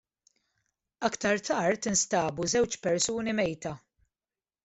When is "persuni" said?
2.87-3.37